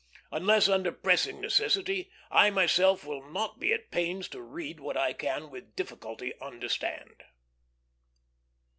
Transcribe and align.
Unless 0.31 0.67
under 0.67 0.91
pressing 0.91 1.39
necessity, 1.41 2.09
I 2.31 2.49
myself 2.49 3.05
will 3.05 3.23
not 3.29 3.59
be 3.59 3.71
at 3.71 3.91
pains 3.91 4.27
to 4.29 4.41
read 4.41 4.79
what 4.79 4.97
I 4.97 5.13
can 5.13 5.51
with 5.51 5.75
difficulty 5.75 6.33
understand. 6.41 7.21